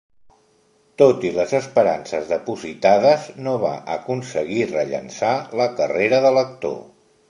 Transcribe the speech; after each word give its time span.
Tot 1.01 1.27
i 1.31 1.33
les 1.35 1.53
esperances 1.57 2.31
depositades, 2.33 3.29
no 3.49 3.55
va 3.67 3.77
aconseguir 3.99 4.69
rellançar 4.77 5.39
la 5.63 5.73
carrera 5.83 6.29
de 6.29 6.39
l'actor. 6.41 6.79